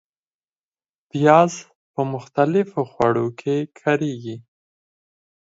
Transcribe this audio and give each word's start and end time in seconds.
پیاز 1.09 1.53
په 1.93 2.01
مختلفو 2.13 2.81
خوړو 2.91 3.27
کې 3.39 3.55
کارېږي 3.79 4.35